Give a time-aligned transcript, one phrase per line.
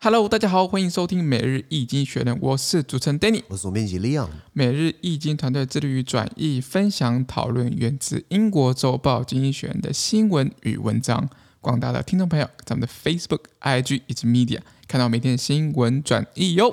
[0.00, 4.28] Hello，大家好，欢迎收听每日易经学人，我是主持人 Danny，我是总编辑 Leon。
[4.52, 11.28] 每日易经团队致力于转译、分享、讨论源自英国周报《经济学人》的新闻与文章。
[11.60, 16.72] 广大的听众朋友，在我们的 Facebook、IG 以及 Media 看到每天的新闻转译哟。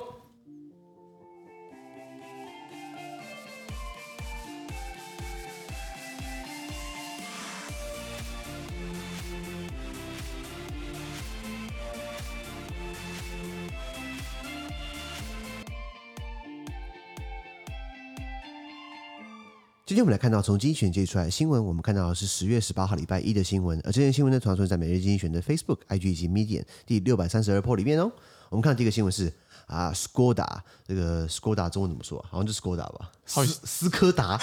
[19.96, 28.12] 今天我们来看到从经济学人接出来的新闻，我们看到的是十月十八号礼拜一的新闻，而这件新闻呢，传说在每日精选的 Facebook、IG 以及 Medium 第六百三十二 po 里面哦。
[28.50, 29.32] 我们看到第一个新闻是
[29.68, 32.22] 啊，Skoda 这个 Skoda 中文怎么说？
[32.30, 33.10] 好像就 Skoda 吧？
[33.28, 34.38] 好斯斯柯达，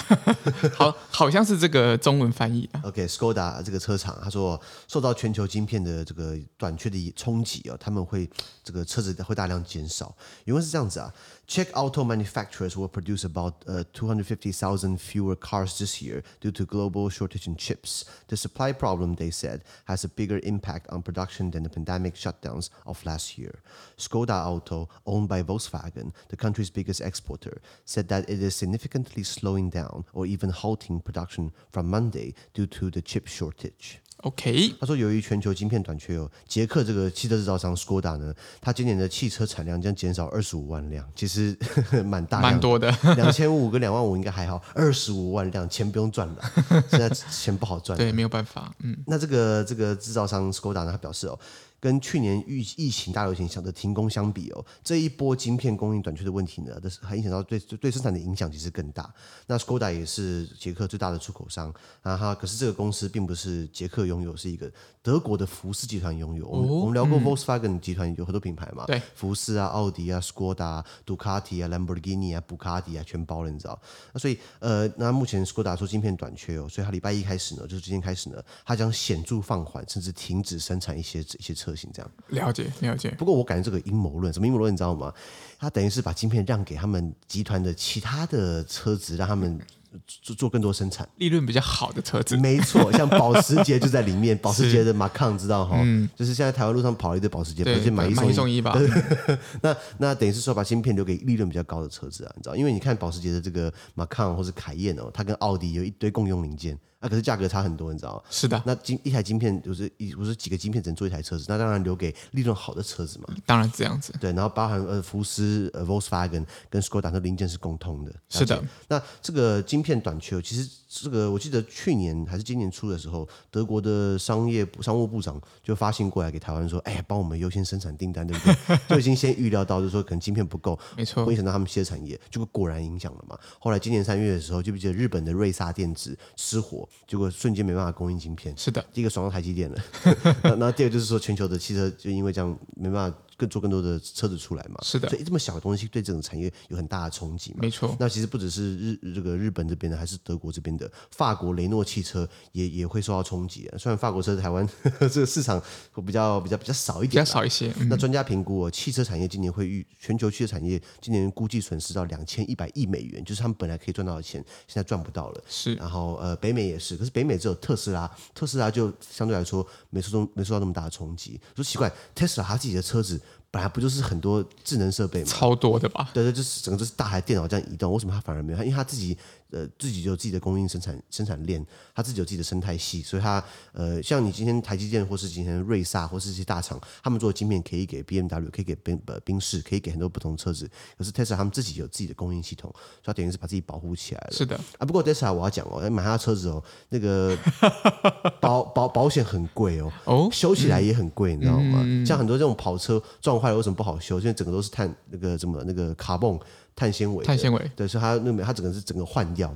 [0.75, 2.81] 好，好像是这个中文翻译啊。
[2.83, 8.29] OK，Skoda、okay, 这个车厂，他说受到全球晶片的这个短缺的冲击哦，他们会
[8.61, 10.13] 这个车子会大量减少。
[10.43, 11.13] 因为是这样子啊
[11.47, 16.51] ，Czech auto manufacturers will produce about 呃 two hundred fifty thousand fewer cars this year due
[16.51, 18.03] to global shortage in chips.
[18.27, 22.67] The supply problem, they said, has a bigger impact on production than the pandemic shutdowns
[22.85, 23.61] of last year.
[23.97, 29.69] Skoda Auto, owned by Volkswagen, the country's biggest exporter, said that it is significantly slowing
[29.69, 33.99] down or even halting production from Monday due to the chip shortage.
[34.17, 41.57] OK，他说由于全球晶片短缺哦，捷克这个汽车制造商 Skoda 呢，它今年的汽车产量将减少二十五万辆，其实
[42.05, 46.51] 蛮大，蛮多的， 两千五跟两万五应该还好，二十五万辆钱不用赚了，
[46.89, 51.37] 现在钱不好赚，对，没有办法，嗯，那这个这个制造商 Skoda 呢，他表示哦。
[51.83, 59.13] 跟去年疫疫情大流行想的停工相比哦，这一波晶片供应短缺的问题呢，但是还影响到对对生产的影响其实更大。
[59.47, 66.45] 那 Skoda 也是捷克最大的出口商啊哈，可是这个公司并不是捷克拥有，是一个德国的福斯集团拥有。
[66.45, 73.77] 哦、我们我们聊过 Volkswagen 集团有很多品牌嘛，对、嗯，福斯啊、奥迪啊、Skoda、杜卡迪啊、Lamborghini 啊、布卡迪啊，全包了，你知道？
[74.13, 81.72] 那所以呃，那目前 Skoda 说晶片短缺哦，所以他礼拜一开始呢，就是今天开始呢，他将显著放缓，甚至停止生产一些一些车。
[81.93, 85.13] 这样了解了解，不过我感觉这个阴谋论，什么阴谋论你知道吗？
[85.59, 89.59] 他等于是把晶片让给他们集团的其他的车子，让他们
[90.07, 92.35] 做做更多生产，利润比较好的车子。
[92.35, 98.77] 没错，像保时捷就在里面， 保时捷的 Macan 知道哈，嗯，就是现在台湾路上跑了一堆保时捷，买一送一，送一吧。
[99.61, 102.55] 那那等于是说把芯片留给利润比较高的车子啊，你知道？
[102.55, 106.77] 因为你看保时捷的这个 Macan 或是凯宴哦，它跟奥迪有一堆共用零件。
[107.03, 108.21] 那、啊、可是价格差很多，你知道吗？
[108.29, 108.63] 是的。
[108.65, 113.27] 那晶一台晶片就是一不是几个晶片只能做一台车子，那当然留给利润好的车子嘛。
[113.45, 114.13] 当然这样子。
[114.21, 118.13] 对，然后包含呃福斯、呃 Volkswagen 跟 Skoda 的零件是共通的。
[118.29, 118.63] 是的。
[118.87, 133.37] 那这个晶片短缺，其实这个我记得去年还是今年初的时候，德国的商业商务部长就发信过来给台湾说：“哎呀，帮我们优先生产订单，对不对？” 就已经先预料到，就是说可能晶片不够，没错，会影响到他们汽车产业，结果果然影响了嘛。
[133.59, 137.73] 后来今年三月的时候，记不记得日本的瑞萨电子失火，结果瞬间没。
[137.73, 139.83] 办法供应晶片，是的，第一个爽到台积电了，
[140.43, 143.17] 那那第二个就是说全球的汽车就因为这样没办法。
[143.43, 144.79] 更做更多的车子出来嘛？
[144.81, 147.59] 是的，所以这么小的东西对这种产业有很大的冲击嘛？
[147.61, 147.95] 没错。
[147.99, 153.77] 那其实不只是日这个日本这边的，还是德国这边的，法国雷诺汽车也也会受到冲击啊。
[153.77, 154.67] 虽然法国车在台湾
[155.11, 155.61] 这个市场
[155.91, 157.73] 会比较比较比较少一点，比较少一些。
[157.79, 165.43] 嗯、那专家评估哦，汽车产业今年会预全球汽车产业今年估计损失到两千一百亿美元，就是他们本来可以赚到的钱，现在赚不到了。
[165.47, 165.73] 是。
[165.75, 171.39] 然后呃，北美也是，可是北美只有特斯拉，特斯拉就相对来说没受到没受到那么大的冲击。
[171.55, 173.19] 说奇怪，特斯拉他自己的车子。
[173.53, 175.27] 本来不就是很多智能设备吗？
[175.29, 176.09] 超多的吧？
[176.11, 178.57] 对对，就是整个就是大台电脑这样移动，为什么他反而没有？
[178.63, 179.15] 因为他自己。
[179.53, 190.67] 呃，自己有自己的供应生产生产链，他自己有自己的生态系，所以他呃，像你今天台积电或是今天瑞萨或是这些大厂，他们做的晶片可以给 BMW，可以给宾呃宾士，可以给很多不同车子。
[190.97, 194.31] 可是 Tesla 他们自己有自己的供应系统，所以他等于是把自己保护起来了。
[194.31, 197.37] 是的啊，不过 Tesla 我要讲哦，买他的车子哦，那个
[198.41, 201.81] 保保保险很贵哦，哦，修起来也很贵，嗯、你知道吗？
[201.85, 204.19] 嗯、像很多这种跑车撞坏了，为什么不好修？
[204.19, 206.39] 因为整个都是碳那个什么那个卡泵。
[206.75, 209.55] 碳纤维，碳纤维，对，所以它那边它整个是整个换掉，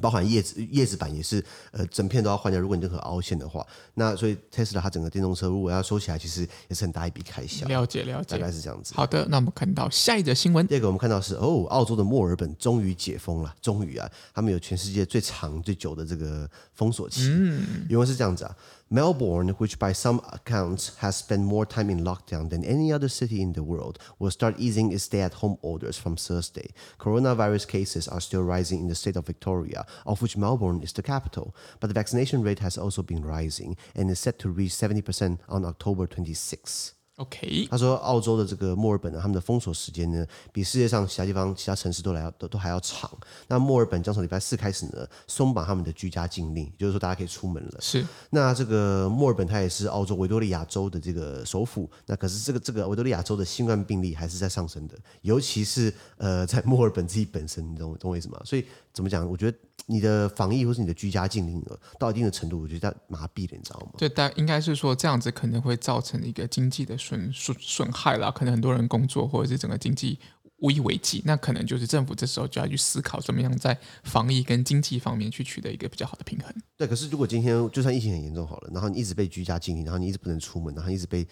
[0.00, 2.60] 包含叶子叶子板也是，呃，整片都要换掉。
[2.60, 7.66] 如果你任何凹陷的话，那所以 Tesla 它整个电动车如果要收起来，其实也是很大一笔开销。
[7.68, 8.94] 了解了解，大概是这样子。
[8.94, 10.66] 好的，那我们看到下一则新闻。
[10.66, 17.28] 第二个我们看到是哦，澳洲的墨尔本终于解封了，终于啊，他们有全世界最长最久的这个封锁期。
[17.30, 18.56] 嗯，因为是这样子啊。
[18.92, 23.54] Melbourne, which by some accounts has spent more time in lockdown than any other city in
[23.54, 26.74] the world, will start easing its stay-at-home orders from Thursday.
[26.98, 31.02] Coronavirus cases are still rising in the state of Victoria, of which Melbourne is the
[31.02, 35.38] capital, but the vaccination rate has also been rising and is set to reach 70%
[35.48, 36.92] on October 26.
[37.22, 43.08] OK，他说澳洲的这个墨尔本呢，他们的封锁时间呢，比世界上其他地方、其他城市都来要都都还要长。
[43.46, 47.80] 那墨尔本将从礼拜四开始呢，松绑他们的居家禁令，也就是说大家可以出门了。
[47.80, 48.04] 是。
[48.30, 58.40] 那这个墨尔本它也是澳洲维多利亚州的这个首府，那可是这个这个维多利亚州的新冠病例还是在上升的，尤其是呃在墨尔本自己本身，你懂懂我意思吗？
[58.44, 59.28] 所以怎么讲？
[59.28, 59.58] 我觉得。
[59.86, 61.60] 你的防疫或是你的居家禁令
[61.98, 63.94] 到一定的程度，我觉得麻痹了，你知道吗？
[63.98, 70.20] 对，但应该是说这样子可能会造成一个经济的损损损害啦，可能很多人工作或者是整个经济。
[70.62, 76.54] 无以为继，那可能就是政府这时候就要去思考，怎么样在防疫跟经济方面去取得一个比较好的平衡。
[76.76, 81.24] 对，可是如果今天就算疫情很严重好了，然后你一直被居家禁令，然后你一直不能出门，然后一直被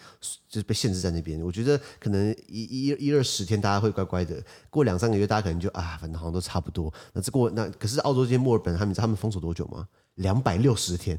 [0.49, 6.93] 就是被限制在那边，我觉得可能一一一二十天大家会乖乖的，过两三个月大家可能就啊，反正好像都差不多。
[7.13, 9.87] 那这过那可是澳洲今天墨尔本他们他们封锁多久吗？
[10.15, 11.17] 两百六十天，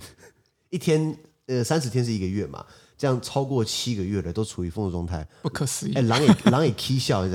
[0.68, 1.16] 一天
[1.46, 2.64] 呃三十天是一个月嘛？
[2.98, 5.94] 这样超过七个月了，都处于封锁状态，不可思议。
[5.94, 7.32] 哎，狼也狼也 k 笑，怎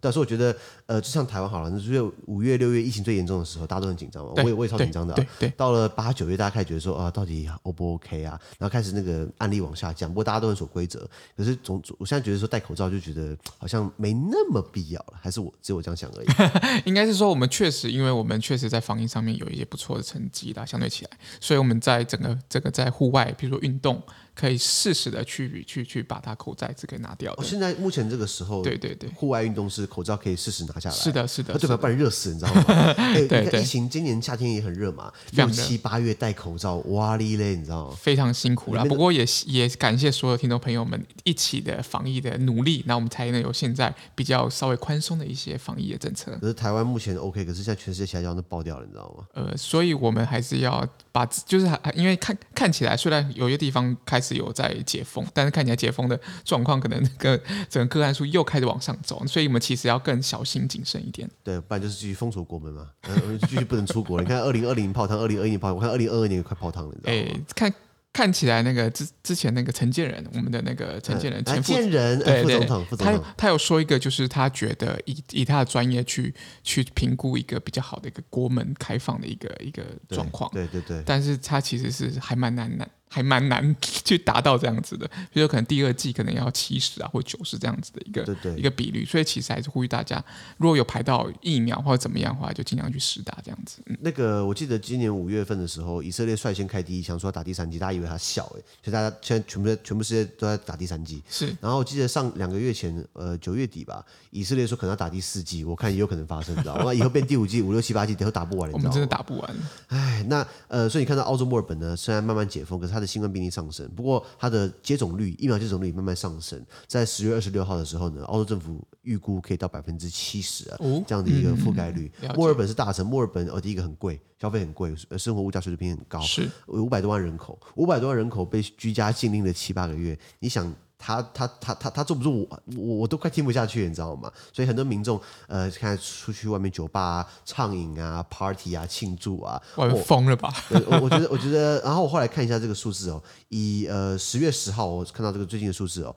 [0.00, 0.56] 但是我觉得，
[0.86, 4.32] 呃，就像台湾好了，那五月、六月疫情最严重的时候，大家都很紧张嘛。
[4.36, 5.16] 我也我也超紧张的、啊。
[5.16, 5.52] 对对。
[5.56, 8.40] 到了八九月，大家开始觉得说啊，到底 O 不 OK 啊？
[8.58, 10.08] 然后开始那个案例往下降。
[10.08, 11.08] 不过大家都很守规则。
[11.36, 16.82] 可是总我现在觉得说戴口罩就觉得好像没那么必要了，还是我只有我这样想而已。
[16.86, 21.10] 应该是说我们确实，因为我们确实在防疫上面有一些不错的成绩啦，相对起来，
[21.40, 24.02] 所以我们在整个这个在户外，比如说运动。
[24.38, 27.36] 可以适时的去去去把它口罩子给拿掉。
[27.42, 30.94] 现在目前这个时候，对对对，户外运动是口罩可以适时拿下来。
[30.94, 31.76] 是的，是的，对吧？
[31.76, 32.64] 不然热死，你知道吗？
[33.28, 37.96] 对对，疫情今年夏天也很热嘛，六七八月戴口罩，哇哩嘞，你知道吗？
[38.00, 38.84] 非常辛苦啦。
[38.84, 46.36] 不过也也感谢所有听众朋友们一起的防疫的努力，那我们才能有现在比较稍微宽松的一些防疫的政策。
[46.40, 49.24] 可是台湾目前 OK，可是现在全世界其他地方都爆掉了，你知道吗？
[49.34, 55.24] 呃，所以我们还是要把，就是还因为看看起来，虽然有些地方开始有在解封。
[55.34, 61.30] 但是看起来解封的状况，可能那个整个个案数又开始往上走，所以我们其实要更小心谨慎一点。
[61.44, 64.24] 对，不然就是继续封锁国门嘛，嗯、继续不能出国了。
[64.24, 67.38] 你看，二零二零泡汤，二零二一年泡，我看二零二二年也快泡汤了，你知道吗？
[67.38, 67.72] 哎，看
[68.10, 76.34] 看起来那个之之前那个陈建仁，我们的那个陈建仁前副、建仁对对，副总统，副总统，他他有说一个，就是他觉得以以他的专业去
[76.64, 80.50] 去评估一个比较好的一个国门开放的一个一个状况。
[80.52, 82.90] 对对对，对，但是他其实是还蛮难难。
[83.08, 90.22] 还蛮难去达到这样子的，比如说可能第二季可能要七十啊或九十这样子的一个一个比率，所以其实还是呼吁大家，
[90.58, 93.78] 如果有排到疫苗或者怎么样的话，就尽量去施打这样子。
[93.86, 101.22] 嗯、那个我记得今年五月份的时候，以色列率先开第一枪，说要打第三季，大家以为他小哎，所以大家现在全部全部世界都在打第三季。
[101.30, 106.92] 是，然后我记得上两个月前，呃九月底吧，以色列说可能要打第四季，我看也有可能发生，你知道吗？
[106.94, 108.90] 以后变第五季、五六七八季，以后打不完，你知道吗？
[108.90, 109.56] 我们真的打不完。
[109.88, 113.88] 哎，那呃，所以你看到澳洲墨尔本呢，虽然慢慢解封，可是它的新冠病例上升。
[113.94, 116.64] 不过，它的接种率，疫苗接种率慢慢上升。
[116.86, 122.10] 在十月二十六号的时候呢，澳洲政府预估可以到百分之七十啊，这样的一个覆盖率。
[122.34, 130.74] 墨尔本是大城，墨尔本呃，第一个很贵，消费很贵，生活物价水平很高，是五百多万人口，五百多万人口被居家禁令了七八个月，你想？
[130.98, 134.30] 他他他他他坐不住我，我我都快听不下去，你知道吗？
[134.52, 140.52] 所以很多民众呃，看出去外面酒吧啊、畅饮啊、party 啊、庆祝啊，我疯了吧？
[140.70, 146.14] 我我觉得我觉得，然后我后来看一下这个数字哦，以呃十月十号我看到这个最近的数字哦。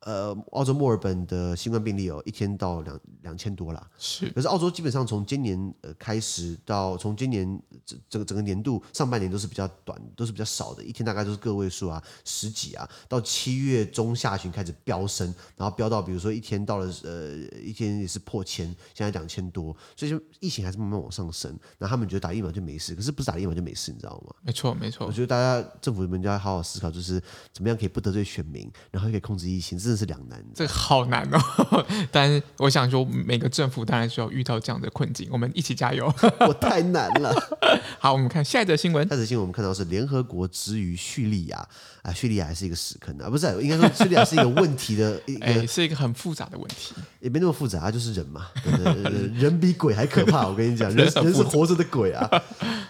[0.00, 3.90] 呃，澳洲墨尔本的新冠病例哦，一天到两两千多啦。
[3.98, 7.46] 是，可是澳洲基本上从今年呃开始到从今年
[7.84, 12.88] 整整个整个年度上半年都是比较短，都是比较少的，一天大概都是个位数啊，十几啊。
[13.08, 21.54] 到七月中下旬开始飙升，然后飙到比如说一天到了呃一天也是破千，现在两千多，所以就疫情还是慢慢往上升。
[21.76, 24.34] 那他们觉得打疫苗就没事，可是不是打疫苗就没事，你知道吗？
[24.40, 25.06] 没错没错。
[25.06, 29.78] 我觉得大家政府们就要好好思考，就是怎么样可以不得罪选民，然后又可以控制疫情。
[29.90, 31.84] 真的是两难，这个好难哦。
[32.12, 36.06] 但是我想说，每个政府当然需要遇到这样的困境，我们一起加油。
[36.46, 37.34] 我太难了。
[37.98, 39.08] 好，我们看下一则新闻。
[39.08, 41.66] 下一则新闻我们看到是联合国之于叙利亚
[42.02, 48.46] 啊，叙利亚还是一个屎坑啊，不是，应该说叙利亚是一个问题的一个，哎，是一个很复杂的问题，也没那么复杂，它就是人嘛，
[49.34, 50.46] 人比鬼还可怕。
[50.46, 52.30] 我跟你讲，人人是活着的鬼啊。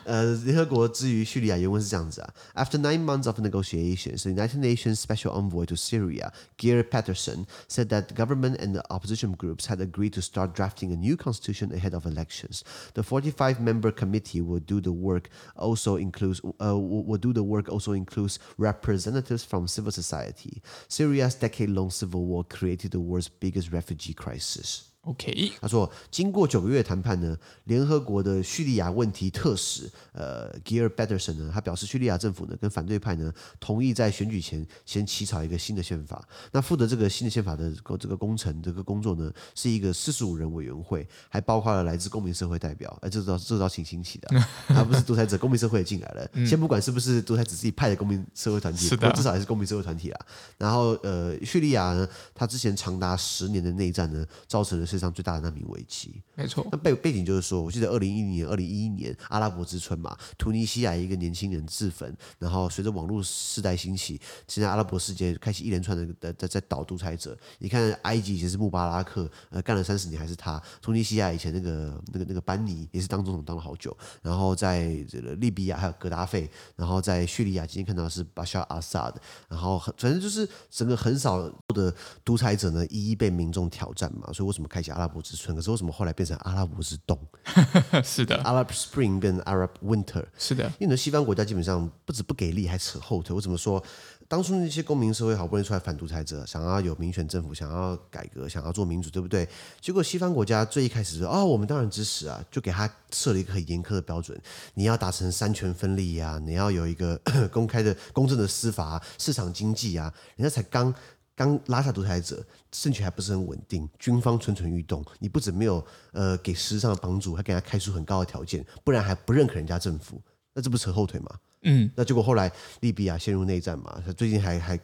[0.05, 7.89] 呃，联合国之于叙利亚原文是这样子啊：After nine months of negotiations, the United Nations Special Envoy to Syria, Geir Peterson, said
[7.89, 11.95] that government and the opposition groups had agreed to start drafting a new constitution ahead
[11.95, 12.65] of elections.
[12.95, 15.29] The 45-member committee will do the work.
[15.57, 17.69] Also includes uh, will do the work.
[17.69, 20.63] Also includes representatives from civil society.
[20.89, 24.90] Syria's decade-long civil war created the world's biggest refugee crisis.
[25.05, 36.23] OK，他说，经过九个月谈判呢，联合国的叙利亚问题特使呃 Geir Pedersen 呢，他表示叙利亚政府呢跟反对派呢同意在选举前先起草一个新的宪法。
[36.53, 42.95] 那负责这个新的宪法的这个工程这个工作呢，是一个四十五人委员会，还包括了来自公民社会代表。
[43.01, 44.29] 哎，这招这招挺新奇的，
[44.77, 46.29] 而不是独裁者，公民社会也进来了。
[46.35, 50.27] 嗯、先不管是不是独裁者自己派的公民社会团体，至少还是公民社会团体啊。
[50.59, 56.67] 然后呃，叙利亚呢，他之前长达十年的内战呢，造成了世界上最大的难民危机，没错。
[56.73, 67.39] 那背背景就是说，我记得二零一零年、二零一一年阿拉伯之春嘛，突尼西亚一个年轻人自焚，然后随着网络时代兴起，现在阿拉伯世界开始一连串的在在倒独裁者。
[67.59, 73.97] 你看埃及以前是穆巴拉克，呃，干了三十年还是他；突尼西亚以前那个那个那个班尼也是当总统当了好久。
[74.23, 81.95] 然后在这个利比亚还有格达费，然后在叙利亚今天看到的是巴沙阿萨德，然后反正就是整个很少的
[82.25, 84.33] 独裁者呢，一一被民众挑战嘛。
[84.33, 85.55] 所以为什么开启阿拉伯之春？
[85.57, 87.19] 可是为什么后来变成阿拉伯之冬？
[88.05, 90.25] 是的，Arab Spring 跟 Arab Winter。
[90.39, 93.35] 是的，因为呢，西方国家基本上不止不给力，还扯后腿。
[93.35, 93.83] 我怎么说？
[94.29, 99.49] 当初那些公民社会好不容易出来反独裁者，想要有民选政府，想要改革，想要做民主，对不对？
[99.81, 104.41] 结果西方国家最一开始说：“哦，我们当然支持啊！”就给他设了一个很严苛的标准，
[104.75, 107.21] 你要达成三权分立呀，你要有一个
[107.51, 110.15] 公开的、公正的司法、市场经济啊。
[110.37, 110.95] 人家才刚。
[111.41, 115.03] 刚拉萨独裁者，政权还不是很稳定，军方蠢蠢欲动。
[115.19, 115.83] 你不止没有
[116.13, 120.21] 呃给实质上的帮助，还给他开出很高的条件，不然还不认可人家政府，
[120.53, 121.31] 那这不扯后腿吗？
[121.63, 124.79] 嗯，那结果后来利比亚陷入内战嘛，他最近还还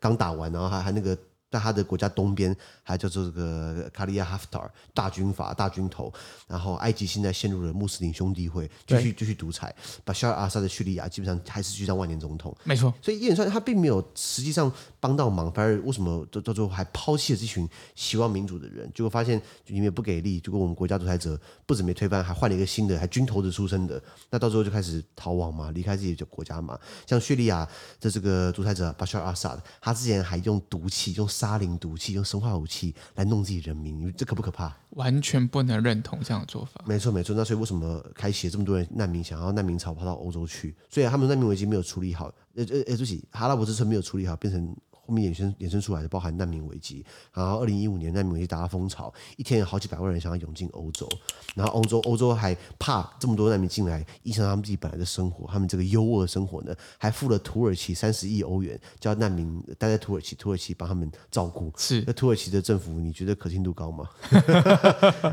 [0.00, 1.16] 刚打完，然后还还那个。
[1.50, 6.12] 在他的国家东边，还叫做这个卡利亚哈夫塔尔大军阀大军头，
[6.46, 12.94] 然后埃及现在陷入了穆斯林兄弟会，继续继续独裁，把沙尔阿萨的叙利亚基本上还是继续当万年总统，没错。
[13.02, 18.88] 所以一连串他并没有实际上帮到忙，反而为什么到到最后还抛弃了这群希望民主的人？
[18.94, 26.78] 结果发现里面不给力，结果我们国家独裁者不止没推翻，还换了一个新的，还军头子出身的，那到最后就开始逃亡嘛，离开自己的国家嘛。
[27.08, 27.68] 像叙利亚
[28.00, 31.28] 的这个独裁者巴沙尔阿萨，他之前还用毒气用。
[31.40, 34.76] 沙林毒气，用生化武器来弄自己人民，这可不可怕？
[34.90, 36.84] 完全不能认同这样的做法。
[36.84, 37.34] 没错，没错。
[37.34, 40.74] 那所以为什么开启了这么多人难民，想要难民潮跑到欧洲去？
[40.90, 42.26] 所以他们难民危机没有处理好。
[42.56, 44.76] 呃呃呃，对不起，阿拉伯之春没有处理好，变成。
[45.10, 51.08] 后面衍生衍生出来的，包含难民危机，然后二零一五年难民危机达到风潮，一天有好几百万人想要涌进欧洲，
[51.56, 61.72] 然后欧洲欧洲还怕这么多难民进来影响他们自己本来的生活，他们这个优渥的生活呢，还付了土耳其三十亿欧元，叫难民待在土耳其，土耳其帮他们照顾。
[61.76, 64.08] 是，那土耳其的政府你觉得可信度高吗？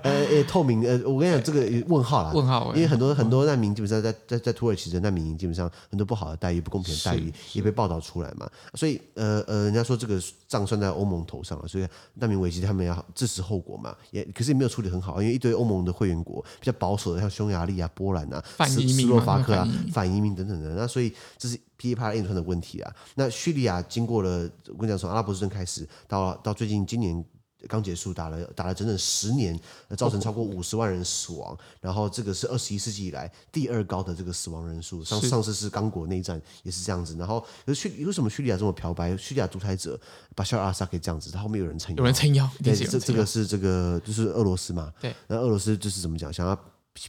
[0.02, 9.67] 呃呃，透明呃，我跟你讲这个问号啦，问号，因为很多很多难民基本上在在在土耳其的难民营，基本上很多不好的待遇、不公平的待遇也被报道出来嘛，所以呃呃。
[9.68, 22.96] 人家说这个账算在欧盟头上了，所以难民危机他们要自食后果嘛，也可是也没有处理很好，因为一堆欧盟的会员国比较保守的，像匈牙利啊、波兰啊、斯斯洛伐克啊、反移民等等的，那所以这是噼里啪啦一连串的问题啊。
[23.16, 27.24] 那叙利亚经过了，我跟你讲，从阿拉伯之春开始，到到最近今年。
[27.68, 29.60] 刚结束，打了打了整整十年，
[29.98, 31.58] 造成超过五十万人死亡。
[31.82, 35.04] 然后这个是二十一世纪以来第二高的这个死亡人数。
[35.04, 37.16] 上上次是刚果内战也是这样子。
[37.18, 39.16] 然后可是叙为什么叙利亚这么漂白？
[39.18, 40.00] 叙利亚独裁者
[40.36, 42.50] 巴沙尔阿萨可以这样子，他后面有人撑腰，有人撑腰。
[42.64, 44.94] 对，这这个是这个就是俄罗斯嘛？
[45.02, 45.16] 对。
[45.28, 46.32] 那俄罗斯就是怎么讲？
[46.32, 46.58] 想要。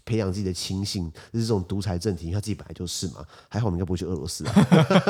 [0.05, 3.25] 培养自己的亲信，就是这种独裁政体，因为他自己本来就是嘛。
[3.49, 4.53] 还好我们应该不会去俄罗斯啊。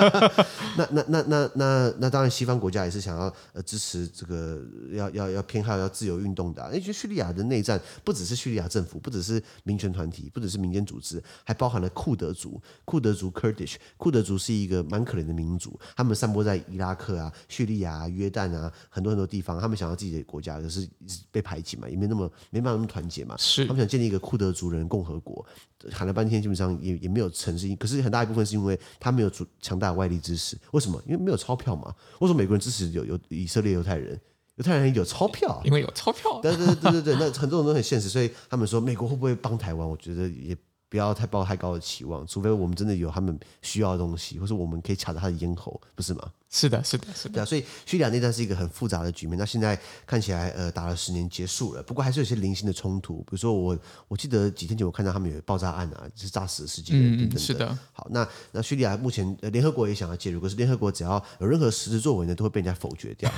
[0.77, 6.71] 那那那那那那当然，西方国家也是想要呃支持这个要要要偏好要自由运动的、啊。
[6.73, 12.61] 因为叙利亚的内战不只是叙利亚政府，不只是民权团体，不只是民间组织，还包含了库德族。
[12.85, 19.61] 库德族 （Kurdish），库德族是一个蛮可怜的民族，他们散播在伊拉克啊、叙利亚、啊、约旦啊很多很多地方。
[19.61, 20.89] 他们想要自己的国家，可是
[21.33, 23.35] 被排挤嘛，也没那么没办法那么团结嘛。
[23.39, 24.68] 是，他们想建立一个库德族。
[24.69, 25.45] 人共和国
[25.91, 27.75] 喊了半天，基本上也也没有成事。
[27.77, 30.59] 可是很大一部分是因为他没有足强大的外力支持。
[30.73, 31.03] 为什么？
[31.07, 31.95] 因为没有钞票嘛。
[32.21, 34.21] 为什么美国人支持有有以色列犹太人？
[34.57, 36.41] 犹太人有钞票，因为有钞票。
[36.41, 39.89] 对对对对对，那很多人都很现实，所以他们说美国会不会帮台湾？
[39.89, 40.57] 我觉得也。
[40.89, 46.33] 不要太抱太高的期望，除非我们真的有他们需要的东西，或是我们可以卡着他的咽喉，不是吗？
[46.51, 47.35] 是的，是的，是的。
[47.35, 49.37] 对啊，所以叙利亚内战是一个很复杂的局面。
[49.39, 53.19] 那现在看起来，呃，打了十年结束了，不过还是有些零星的冲突。
[53.19, 53.79] 比如说我，
[54.09, 57.79] 我记得几天前我看到他们有爆炸案啊，就是炸死了十几个人等等是的。
[57.93, 63.31] 好，那那叙利亚目前，呃，联合国也想要介入，可是联合国只要有任何实质作为呢，都会被人家否决掉。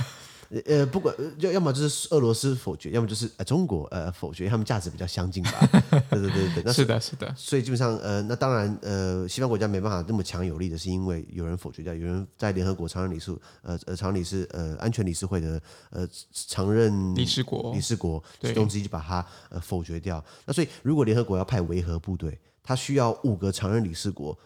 [0.65, 5.51] 呃，不管要要么就是俄罗斯否决，要么就是呃中国呃否决，他们价值比较相近吧？
[6.09, 7.33] 对对对对，那是的，是的。
[7.37, 20.21] 所以基本上呃，那当然呃，西方国家没办法那么强有力的是因为有人否决掉，有人在联合国常任理事呃呃常任理事呃安全理事会的呃常任理事国理事国其中之一就把它呃否决掉。
[20.45, 24.37] 那所以如果联合国要派维和部队，他需要五个常任理事国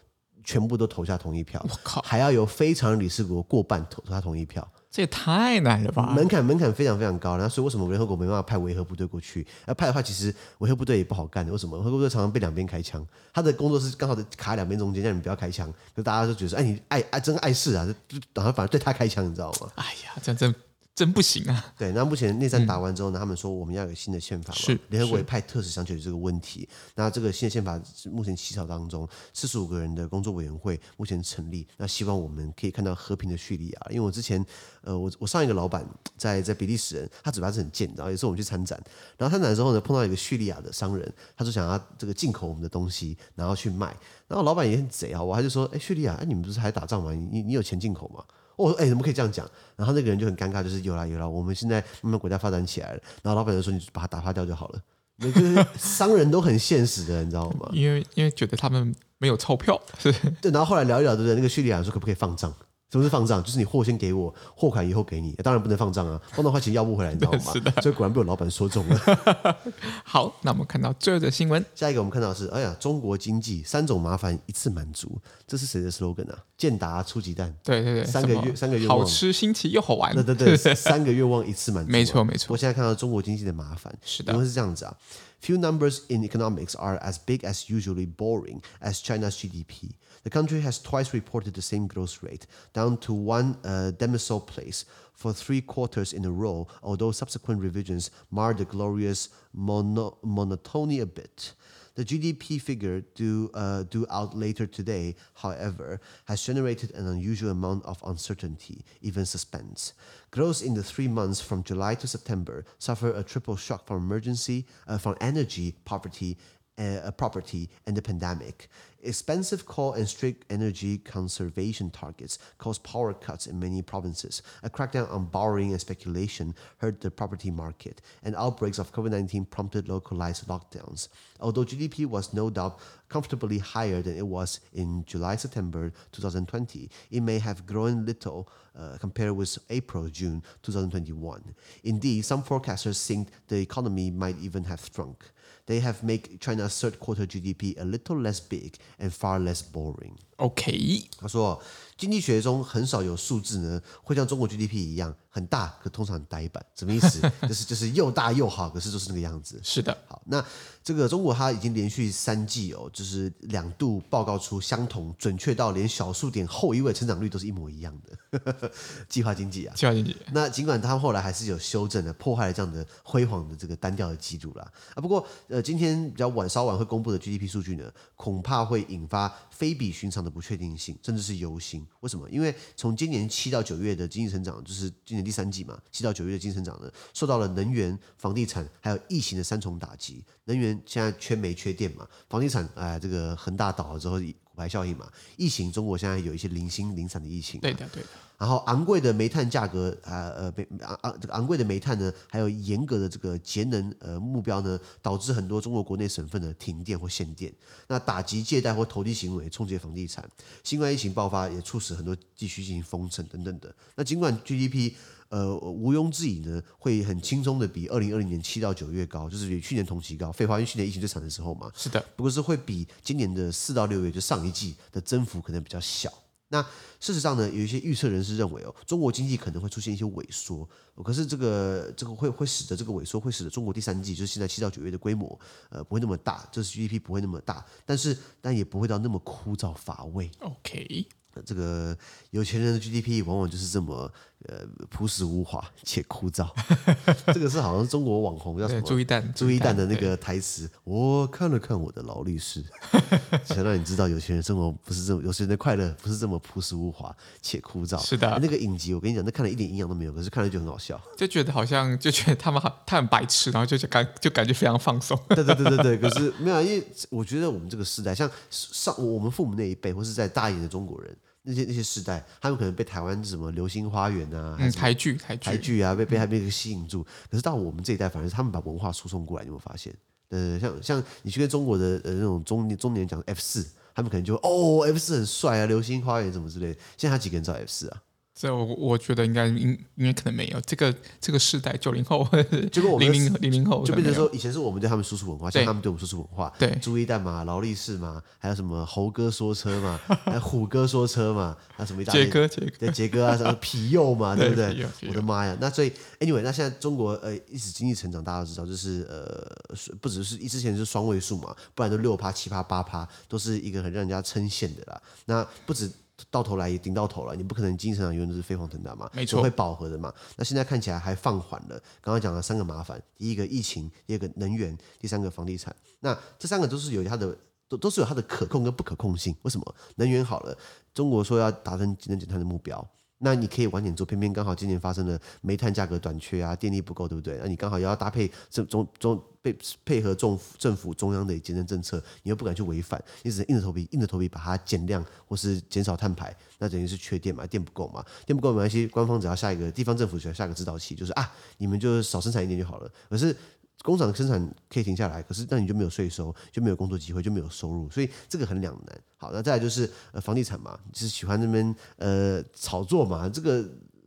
[0.44, 4.72] 全部都投下同意票，我靠，还要有非常任理事国过半投他同意票。
[4.96, 6.14] 这也太难了吧！
[6.16, 9.46] 门槛门槛非常非常高，然后所以为什么联合国没办法派维和部队过去？
[9.68, 11.52] 要派的话，其实维和部队也不好干的。
[11.52, 13.06] 为什么维和部队常常被两边开枪？
[13.34, 15.70] 他的工作是刚好卡在两边中间，让你们不要开枪。
[15.94, 19.70] 就大家都觉得说，哎，你爱爱真碍事啊，就然后反而对他开枪，你知道吗？
[19.76, 20.56] 哎呀，这样真。
[20.96, 21.74] 真不行啊！
[21.78, 24.58] 对，那目前内战打完之后呢，嗯、他们说我们要有新的宪法嘛。
[24.58, 26.68] 是，联合国也派特使想解决这个问题。
[26.96, 31.68] 那这个新的宪法目前起草当中，四十五个人的工作委员会目前成立。
[31.76, 33.88] 那希望我们可以看到和平的叙利亚。
[33.90, 34.44] 因为我之前，
[34.84, 35.86] 呃，我我上一个老板
[36.16, 38.82] 在在比利时人，他嘴巴是很贱，然后有时候我们去参展，
[39.18, 43.88] 然后参展的时候呢，碰到一个叙利亚的商人，他就想要这个进口我们的东西，然后去卖。
[44.30, 47.12] 然后老板也很贼啊，我还就说，哎，叙利亚，哎，你们不是还打仗吗？
[47.12, 48.24] 你你有钱进口吗？
[48.56, 53.00] 我说：“哎，怎么可以这样讲？”然后那个人就很尴尬，就是有啦有啦，我们现在慢慢国家发展起来了。
[53.22, 54.82] 然后老板就说：“你把它打发掉就好了。”
[55.20, 57.70] 就是商人都很现实的，你知道吗？
[57.74, 60.12] 因为因为觉得他们没有钞票，是。
[60.42, 61.36] 对，然后后来聊一聊，对不对？
[61.36, 62.54] 那个叙利亚人说：“可不可以放账？”
[62.92, 63.44] 什么是放账？
[63.44, 65.34] 就是你货先给我，货款以后给你。
[65.44, 67.40] 当然不能放账啊，放的话钱要不回来，你知道吗？
[67.52, 67.72] 是的。
[67.82, 69.00] 所以果然被我老板说中了。
[70.06, 71.64] 好，那我们看到最后的新闻。
[71.74, 76.40] 下一个我们看到的是，哎呀，中国经济三种麻烦一次满足，这是谁的 slogan 啊？
[76.58, 77.54] 健达出奇蛋。
[77.64, 80.14] 对对对，三个月三个愿望，好吃新奇又好玩。
[80.14, 81.92] 对对对， 三个愿望一次满足。
[81.92, 82.54] 没错没错。
[82.54, 84.96] 我现在看到中国经济的麻烦，是的，因为是这样子啊。
[85.44, 89.92] Few numbers in economics are as big as usually boring as China's GDP.
[90.26, 94.84] The country has twice reported the same growth rate, down to one uh, decimal place
[95.14, 101.06] for three quarters in a row, although subsequent revisions mar the glorious mono monotony a
[101.06, 101.54] bit.
[101.94, 107.86] The GDP figure due, uh, due out later today, however, has generated an unusual amount
[107.86, 109.94] of uncertainty, even suspense.
[110.32, 114.66] Growth in the three months from July to September suffered a triple shock from emergency,
[114.88, 116.36] uh, from energy, poverty,
[116.78, 118.70] uh, property, and the pandemic.
[119.02, 124.42] Expensive coal and strict energy conservation targets caused power cuts in many provinces.
[124.64, 129.46] A crackdown on borrowing and speculation hurt the property market, and outbreaks of COVID 19
[129.46, 131.08] prompted localized lockdowns.
[131.40, 137.22] Although GDP was no doubt comfortably higher than it was in July September 2020, it
[137.22, 141.56] may have grown little uh, compared with April June 2021.
[141.84, 145.26] Indeed, some forecasters think the economy might even have shrunk.
[145.68, 150.20] They have made China's third quarter GDP a little less big and far less boring.
[150.38, 151.62] OK，他说。
[151.98, 156.62] 经济学中很少有数字呢，会像中国 GDP 一样很大，可通常很呆板。
[156.76, 157.22] 什么意思？
[157.44, 159.58] 就 是就是又大又好，可是就是那个样子。
[159.64, 159.98] 是的。
[160.06, 160.44] 好，那
[160.84, 168.70] 这个中国它已经连续三季哦，就是两度报告出相同、准确到连小数点后一位成长率都是一模一样的
[169.08, 169.74] 计划经济啊。
[169.74, 170.14] 计划经济。
[170.34, 174.70] 那尽管它后来还是有修正的，破坏了这样的辉煌的这个单调的记录啦。
[174.96, 181.86] 啊，不过呃，今天比较晚稍晚会公布的 GDP 数据呢，恐怕会引发非比寻常的不确定性，甚至是忧心。
[182.00, 182.28] 为什么？
[182.30, 190.26] 因为从今年七到九月的经济成长，就是今年第三季嘛，七到九月的经济成长呢，受到了能源、房地产还有疫情的三重打击。
[190.46, 194.20] 能源现在缺煤缺电嘛，房地产哎，这个恒大倒了之后，
[194.56, 197.60] 骨牌效应嘛，疫情中国现在有一些零星零散的疫情。
[197.60, 198.10] 对的，对的。
[198.38, 207.54] 然后昂贵的煤炭价格，啊呃，煤昂昂这个昂贵的煤炭呢，还有严格的这个节能呃目标呢，导致很多中国国内省份的停电或限电。
[207.88, 210.30] 那打击借贷或投机行为，冲击房地产。
[210.64, 213.74] 新冠疫情爆发也促使很多地区进行封城等等的。
[213.96, 214.94] 那尽管 GDP
[215.36, 220.32] 呃毋庸置疑呢，会很轻松的比二零二零年七到九月高，就是比去年同期高。
[220.32, 221.70] 废话，因为去年疫情最惨的时候嘛。
[221.76, 222.00] 是的。
[222.16, 226.10] 不过是会比今年的四到六月，就上一季的增幅可能比较小。
[226.48, 226.62] 那
[227.02, 230.66] 事实上呢，有一些预测人士认为哦，中国经济可能会出现一些萎缩，
[231.04, 235.38] 可是这个这个会会使得这个萎缩会使得中国第三季就是现在七到九月的规模，
[235.70, 240.32] 呃，不会那么大，就是 GDP 不会那么大，但是但也不会到那么枯燥乏味。
[240.40, 241.06] OK，
[241.44, 241.98] 这个
[242.30, 244.10] 有钱人的 GDP 往往就是这么。
[244.48, 246.48] 呃，朴实无华 且枯燥，
[247.34, 248.82] 这个是好像中国网红叫什么？
[248.82, 250.70] 朱一蛋，朱一蛋的那个台词。
[250.84, 252.64] 我看了看我的劳力士，
[253.46, 257.98] 想让你知道有钱人生活不是这么，有钱人的快乐不是这么朴实无华且枯燥。
[258.06, 265.20] 是的，那个影集我跟你讲，那看了一点营养都没有，可是看了就很好笑，就觉得好像就觉得他们好，他很白痴，然后就就感就感觉非常放松。
[265.30, 271.16] 对对对对对，可是没有，因为我觉得我们这个时代，像上我们父母那一辈，或是在大一点的中国人。
[271.46, 277.04] 那些那些世代，他们可能被台湾什么流星花园啊，嗯，台剧台台剧啊，被被他们吸引住。
[277.30, 279.94] 可是到我们这一代，反而是他们把文化输送过来，你有没有发现？
[280.30, 286.80] 呃，像像你去跟中国的呃那种中年中年讲 F 四，他们可能就哦 F 四很帅啊，流星花园什么之类的。
[286.98, 288.02] 现在他几个人知道 F 四啊？
[288.38, 292.28] 这我我觉得应该应应该可能没有这个这个世代九零后，
[292.70, 296.54] 结果零零零零后就变成说以前是我们对他们输出文化，现在他们对我们输出文化。
[296.60, 304.74] 对，朱一蛋嘛，劳力士嘛，还有什么猴哥说车嘛，还有虎哥说车嘛，还有什么一大杰哥杰哥杰哥啊，什么皮佑嘛，对不对？
[304.74, 305.58] 对我的妈呀！
[305.62, 315.02] 那所以 anyway，那现在中国呃一直经济成长，大家都知道，就是呃不只是之前是双位数嘛，不然都六趴七趴八趴，都是一个很让人家称羡的啦。
[315.24, 315.90] 那不止。
[316.32, 320.14] 到头来也顶到头了，你不可能经济成长永远都是飞黄腾达嘛，没错，会饱和的嘛。
[320.38, 321.78] 那现在看起来还放缓了。
[322.02, 325.76] 刚刚讲了三个麻烦：第一个疫情，第二个能源，第三个房地产。
[326.00, 329.36] 那这三个都是有它的，都都是有它的可控跟不可控性。
[329.42, 329.76] 为什么？
[329.96, 330.58] 能源好了，
[330.94, 332.86] 中国说要达成节能减碳的目标。
[333.18, 337.40] 那你可以晚点做，偏偏刚好今年发生了煤炭价格短缺啊，电力不够，对不对？
[337.42, 352.92] 那你刚好也要搭配中中中配配合政府政府中央的节能政策，你又不敢去违反，你只能硬着头皮硬着头皮把它减量或是减少碳排，那等于是缺电嘛，电不够嘛，电不够没关系，官方只要下一个地方政府只要下一个指导期，就是啊，你们就少生产一点就好了。
[353.10, 353.36] 可是。
[353.84, 359.02] 工厂生产可以停下来，可是那你就没有税收，就没有工作机会，就没有收入，所以这个很两难。
[359.16, 363.64] 好，那再来就是呃房地产嘛，就是喜欢那边呃炒作嘛，这个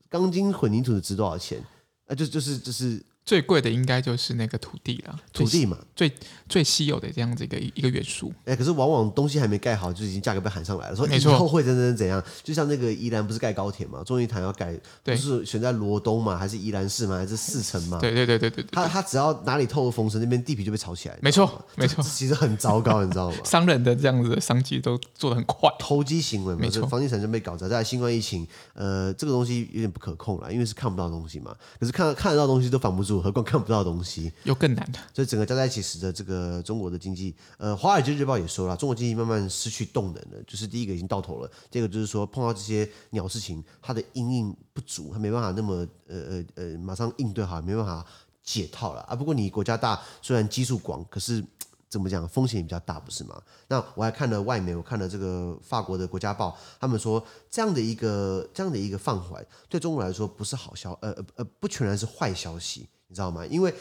[0.09, 1.61] 钢筋混凝土的值多少钱？
[1.61, 3.01] 啊、呃，就就是就是。
[3.29, 6.11] 最贵的应该就是那个土地了，土地嘛，最
[6.49, 8.33] 最稀有的这样子一个一个元素。
[8.47, 12.25] 哎，可是往往东西还没盖好，就已经价格被喊上来了，说以后会怎怎怎样？
[12.43, 17.99] 就像那个宜兰不是盖高铁嘛，中医堂要盖，不是选在罗东嘛，还是宜兰市嘛，还是四城嘛？
[17.99, 21.19] 对对对对对，他他只要哪里透露风声，那边地皮就被炒起来。
[21.21, 23.37] 没错 没错，其实很糟糕，你知道吗？
[23.45, 27.69] 商人的这样子的商机都做得很快，投机行为嘛，没错，房地产就被搞砸。
[27.69, 31.55] 在新冠疫情，呃，这个东西有点不可控了，因为是看不到东西嘛。
[31.79, 34.33] 可是看看得到东西都防不住，何况看不到东西。
[34.45, 48.05] 又更难的，所以整个加在一起使得这个中国的经济，呃，《华尔街日报》也说了，中国经济慢慢失去动能了，就是第一个已经到头了，第二个就是说碰到这些鸟事情，它的因应不足，它没办法那么呃呃呃马上应对好，没办法
[48.43, 49.15] 解套了啊。
[49.15, 51.45] 不过你国家大，虽然基数广，可是
[51.89, 53.41] 怎么讲，风险也比较大，不是吗？
[53.69, 62.87] 那我还看了外媒，我看了这个法国的国家报，他们说这样的一个这样的一个放缓，对中国来说不是好消，呃呃呃，不全然是坏消息。
[63.09, 63.44] 你知道吗？
[63.47, 63.75] 因为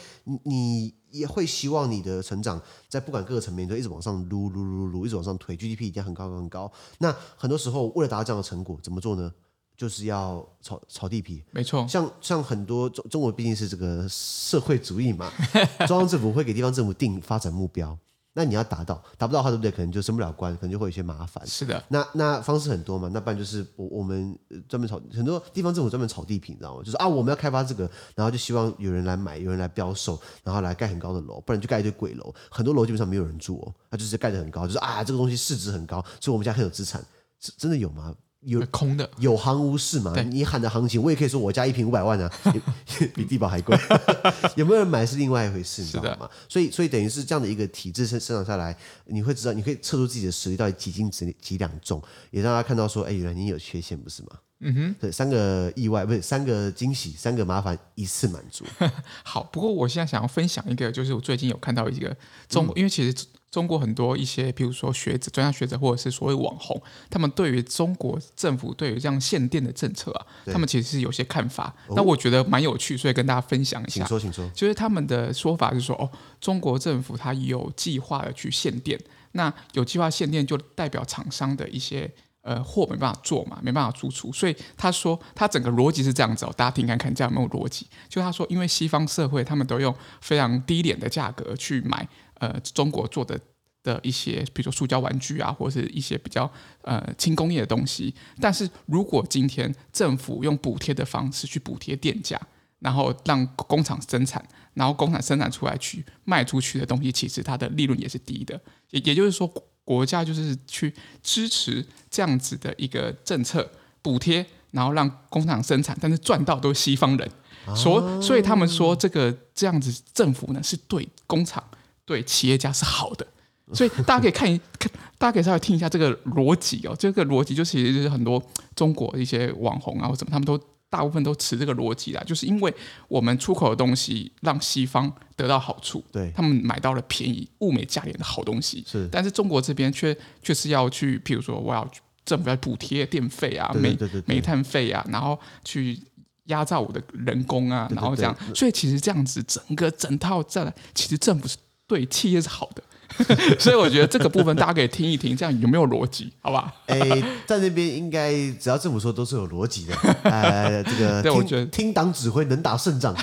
[0.44, 6.70] 你也会希望你的成长在不管各个层面都一直往上撸撸撸撸，一直往上推，GDP 一定很高很高。
[6.98, 9.32] 那很多时候为了达到这样的成果，怎么做呢？
[9.76, 11.44] 就是要炒炒地皮。
[11.52, 15.30] 没错，像像很多中中国毕竟是这个社会主义嘛，
[15.86, 17.96] 中央政府会给地方政府定发展目标。
[18.38, 19.68] 那你要达到，达不到的话，对不对？
[19.68, 21.44] 可能就升不了官，可能就会有一些麻烦。
[21.44, 23.10] 是的，那那方式很多嘛。
[23.12, 26.82] 那不然就是我我们专门炒很多地方政府专门炒地皮，你知道吗？
[26.84, 32.32] 就是啊，我们要开发这个，然后就希望有人来买，有人来标售，然后来盖很高的楼，不然就盖一堆鬼楼。
[32.48, 37.04] 很多楼基本上没有人住哦，它就是盖得很高，就是啊，这个东西市值很高，所以我们家很有资产，
[37.40, 38.14] 是真的有吗？
[38.40, 40.14] 有空的，有行无市嘛？
[40.22, 42.32] 你喊的行情，我也可以说我家一瓶五百万啊，
[43.14, 43.76] 比地保还贵。
[44.54, 46.30] 有没有人买是另外一回事，你知道吗？
[46.48, 54.28] 所以，所以等于是这样的一个体制生生长下来，你会知道，你可以测出自己的实力到底几斤几几两重，也让大家看到说，哎，原来你有缺陷，不是吗？
[54.60, 58.64] 嗯哼，对，三个意外不是三个惊喜，三个麻烦一次满足。
[59.24, 62.16] 好，不过我现在想要分享一个，就是我最近有看到一个
[62.48, 63.26] 中国，嗯、因为其实。
[63.50, 71.74] 中国很多一些，比如说学者、专家学者，或者是所谓网红，他们对于中国政府对于这样限电的政策啊，他们其实是有些看法。
[71.90, 74.04] 那我觉得蛮有趣，所以跟大家分享一下。
[74.04, 74.48] 请说，请说。
[74.54, 79.00] 就是他们的说法是说，哦，中国政府它有计划的去限电，
[79.32, 82.10] 那有计划限电就代表厂商的一些。
[82.42, 87.86] 呃，货没办法做嘛，没办法输出，所以他说他整个逻辑是这样子哦，大家听看看这样有没有逻辑？
[88.08, 92.08] 就他说，因为西方社会他们都用非常低廉的价格去买
[92.38, 93.38] 呃中国做的
[93.82, 96.50] 的一些，比如说塑胶玩具啊，或者是一些比较
[96.82, 98.14] 呃轻工业的东西。
[98.40, 102.40] 但是如果今天政府用补贴的方式去补贴电价，
[102.80, 109.52] 然后让工厂生产，然后工厂生产出来去卖出去的东西，其实它的利润也是低的，也也就是说。
[109.88, 113.66] 国家就是去支持这样子的一个政策
[114.02, 117.30] 补贴，然后让工厂生产，但是赚到都是西方人，
[117.74, 121.64] 所所以他们说这个这样子政府呢是对工厂、
[122.08, 123.26] 对企业家是好的，
[123.74, 128.42] 所以大家可以看一看，大家可以稍微听一下这个逻辑哦，这个逻辑就其实就是很多
[128.74, 130.58] 中国的一些网红啊或什么，他们都。
[130.90, 132.74] 大部分都持这个逻辑啦，就是因为
[133.08, 138.82] 我们出口的东西让西方得到好处，对，他们买到了便宜、物美价廉的好东西。
[138.86, 141.86] 是，但是中国这边却却是要去，譬如说我要
[142.24, 143.94] 政府要补贴电费啊、煤
[144.24, 146.00] 煤炭费啊，然后去
[146.46, 151.58] 压榨我的人工啊，然后这样，所以其实这样子整个整套下来，其实政府是
[151.88, 152.82] 对企业是好的。
[153.58, 156.30] 所以我觉得这个部分大家可以听一听，这样有没有逻辑？
[156.40, 156.72] 好吧？
[156.86, 156.98] 哎，
[157.46, 159.94] 在那边应该只要政府说都是有逻辑的。
[160.22, 163.16] 呃， 这个对，我觉得听党指挥能打胜仗。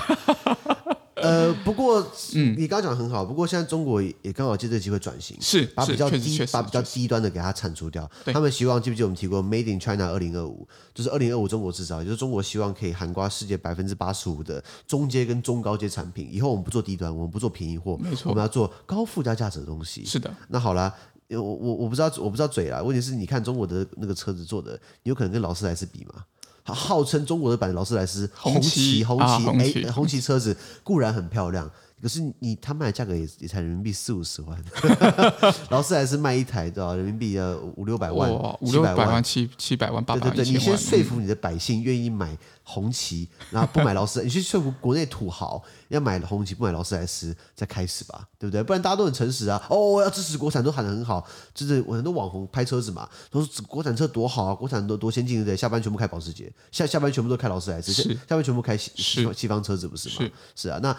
[1.26, 2.00] 呃，不过，
[2.34, 3.24] 嗯，你刚刚讲的很好。
[3.24, 8.08] 不过现在中国也刚好借这个机会转型，是把比较低、把比较低端的给它铲除掉。
[8.26, 16.28] 他们希望，记不记得我们提过 “Made in China 二零二五”，就是二零二五中国制造，也就是中国希望可以涵盖世界百分之八十五的中阶跟中高阶产品。
[16.30, 20.04] 以后我们不做低端，我们不做便宜货，没错，我们要做高附加价值的东西。
[20.04, 20.32] 是的。
[20.48, 20.92] 那好了，
[21.30, 22.82] 我我我不知道，我不知道嘴啦。
[22.82, 26.24] 问题是你看中国的那个车子做的，你有可能跟劳斯莱斯比吗？
[26.74, 31.70] 号称中国的版劳斯莱斯红旗红旗哎红旗车子固然很漂亮。
[32.02, 34.62] 可是你他卖的价格也也才人民币四五十万，
[35.70, 40.36] 劳斯莱斯卖一台对吧人民币的五六百万，五六百万七七百万八百万。
[40.36, 42.36] 对对对，你先说服你的百姓愿意买
[42.68, 48.62] 红旗，然后不买劳斯， 你去说服国内土豪要买红旗不买劳斯莱斯，再开始吧，对不对？
[48.62, 51.24] 不然大家都很诚实啊，哦，要支持国产都喊得很好，
[51.54, 55.56] 就是我很多网红拍车子嘛，都说国产车多好啊，国产多多先进，对不对？
[55.56, 58.90] 下班全部开保时捷，下下班全部都开劳斯莱斯，是下班全部开西
[59.32, 60.14] 西方车子，不是吗？
[60.18, 60.96] 是是啊，那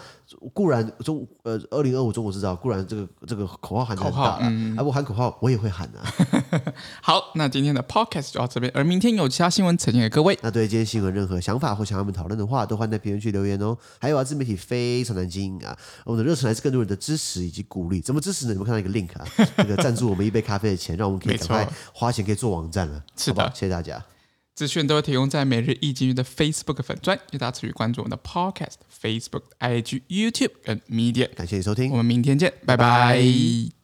[0.52, 0.78] 固然。
[1.04, 6.37] 中呃，二零二五中国制造固然这个这个口号喊得很大了，嗯，啊，我喊口号我也会喊啊。
[7.02, 10.38] 好，那今天的 podcast 就到这边，而明天有其他新闻呈现给各位。
[10.42, 13.76] 那对今天新闻任何想法或想要我们讨论的话，都欢迎在评论区留言哦。
[14.00, 18.00] 还有啊，自媒体非常难经营啊，我们的热忱来自更多人的支持以及鼓励。
[18.00, 18.52] 怎么支持呢？
[18.52, 19.26] 你们看到一个 link 啊，
[19.58, 23.02] 这个赞助我们一杯咖啡的钱，让我们可以赶快花钱可以做网站了。
[23.16, 24.04] 是的，谢谢大家。
[24.54, 31.32] 资讯都会提供在每日易经济的 Facebook 粉专，也大家持续关注我们的 Podcast、Facebook、IG、YouTube 跟 Media。
[31.32, 32.84] 感谢你收听，我们明天见，拜拜。
[32.84, 33.77] 拜拜。